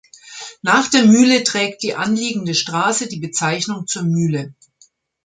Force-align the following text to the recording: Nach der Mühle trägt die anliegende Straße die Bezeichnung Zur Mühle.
Nach 0.63 0.87
der 0.89 1.05
Mühle 1.05 1.43
trägt 1.43 1.83
die 1.83 1.93
anliegende 1.93 2.55
Straße 2.55 3.05
die 3.05 3.19
Bezeichnung 3.19 3.85
Zur 3.85 4.01
Mühle. 4.01 4.55